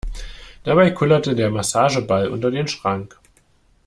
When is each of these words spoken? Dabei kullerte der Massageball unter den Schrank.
Dabei 0.63 0.89
kullerte 0.89 1.35
der 1.35 1.51
Massageball 1.51 2.27
unter 2.29 2.49
den 2.49 2.67
Schrank. 2.67 3.19